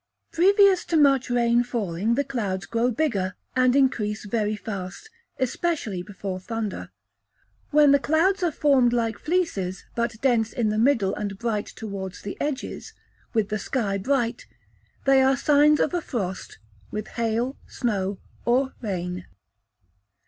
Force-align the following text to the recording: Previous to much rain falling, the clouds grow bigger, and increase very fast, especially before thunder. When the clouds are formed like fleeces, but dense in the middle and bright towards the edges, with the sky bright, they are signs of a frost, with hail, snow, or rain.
Previous 0.31 0.83
to 0.85 0.97
much 0.97 1.29
rain 1.29 1.63
falling, 1.63 2.15
the 2.15 2.23
clouds 2.23 2.65
grow 2.65 2.89
bigger, 2.89 3.35
and 3.55 3.75
increase 3.75 4.25
very 4.25 4.55
fast, 4.55 5.11
especially 5.37 6.01
before 6.01 6.39
thunder. 6.39 6.89
When 7.69 7.91
the 7.91 7.99
clouds 7.99 8.41
are 8.41 8.51
formed 8.51 8.93
like 8.93 9.19
fleeces, 9.19 9.85
but 9.95 10.19
dense 10.19 10.53
in 10.53 10.69
the 10.69 10.79
middle 10.79 11.13
and 11.13 11.37
bright 11.37 11.67
towards 11.67 12.23
the 12.23 12.35
edges, 12.41 12.93
with 13.35 13.49
the 13.49 13.59
sky 13.59 13.99
bright, 13.99 14.47
they 15.05 15.21
are 15.21 15.37
signs 15.37 15.79
of 15.79 15.93
a 15.93 16.01
frost, 16.01 16.57
with 16.89 17.09
hail, 17.09 17.55
snow, 17.67 18.17
or 18.43 18.73
rain. 18.81 19.27